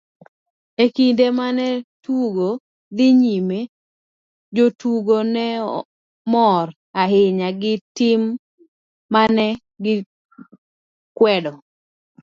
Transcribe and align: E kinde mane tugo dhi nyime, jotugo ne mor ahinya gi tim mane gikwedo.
E 0.83 0.85
kinde 0.95 1.25
mane 1.39 1.67
tugo 2.03 2.47
dhi 2.95 3.07
nyime, 3.21 3.59
jotugo 4.55 5.17
ne 5.33 5.45
mor 6.31 6.65
ahinya 7.01 7.49
gi 7.61 7.73
tim 7.97 8.21
mane 9.13 9.45
gikwedo. 9.83 11.53